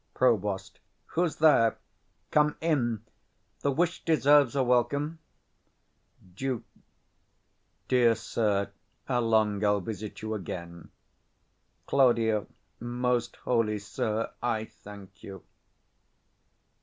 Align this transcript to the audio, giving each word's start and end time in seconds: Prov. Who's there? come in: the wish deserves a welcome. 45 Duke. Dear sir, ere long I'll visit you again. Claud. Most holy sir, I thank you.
Prov. 0.15 0.63
Who's 1.13 1.35
there? 1.35 1.77
come 2.31 2.57
in: 2.59 3.03
the 3.59 3.71
wish 3.71 4.03
deserves 4.03 4.55
a 4.55 4.63
welcome. 4.63 5.19
45 6.21 6.35
Duke. 6.37 6.63
Dear 7.87 8.15
sir, 8.15 8.71
ere 9.07 9.21
long 9.21 9.63
I'll 9.63 9.79
visit 9.79 10.23
you 10.23 10.33
again. 10.33 10.89
Claud. 11.85 12.47
Most 12.79 13.35
holy 13.43 13.77
sir, 13.77 14.31
I 14.41 14.65
thank 14.65 15.21
you. 15.21 15.43